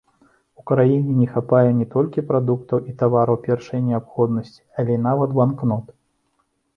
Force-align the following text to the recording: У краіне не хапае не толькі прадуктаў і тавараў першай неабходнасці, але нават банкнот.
У 0.59 0.63
краіне 0.69 1.11
не 1.17 1.25
хапае 1.33 1.69
не 1.81 1.85
толькі 1.95 2.23
прадуктаў 2.31 2.79
і 2.91 2.95
тавараў 3.01 3.37
першай 3.47 3.83
неабходнасці, 3.91 4.57
але 4.81 4.97
нават 5.05 5.29
банкнот. 5.41 5.85